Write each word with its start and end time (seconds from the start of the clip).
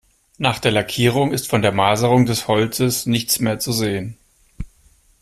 Nach 0.39 0.57
der 0.57 0.71
Lackierung 0.71 1.31
ist 1.31 1.47
von 1.47 1.61
der 1.61 1.71
Maserung 1.73 2.25
des 2.25 2.47
Holzes 2.47 3.05
nichts 3.05 3.39
mehr 3.39 3.59
zu 3.59 3.71
sehen. 3.71 4.17